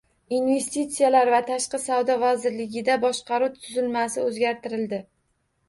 [0.35, 5.05] Investitsiyalar va tashqi savdo vazirligida boshqaruv tuzilmasi o‘zgartirildi